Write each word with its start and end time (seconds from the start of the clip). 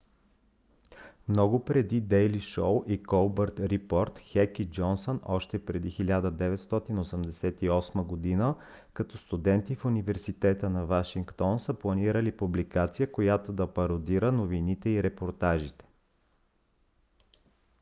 много 1.27 1.65
преди 1.65 2.01
дейли 2.01 2.41
шоу 2.41 2.83
и 2.87 3.03
колбърт 3.03 3.59
рипорт 3.59 4.19
хек 4.19 4.59
и 4.59 4.69
джонсън 4.69 5.19
още 5.25 5.65
през 5.65 5.81
1988 5.81 8.37
г. 8.37 8.55
като 8.93 9.17
студенти 9.17 9.75
в 9.75 9.85
университета 9.85 10.69
на 10.69 10.85
вашингтон 10.85 11.59
са 11.59 11.73
планирали 11.73 12.37
публикация 12.37 13.11
която 13.11 13.53
да 13.53 13.73
пародира 13.73 14.31
новините 14.31 14.89
и 14.89 15.03
репортажите 15.03 15.85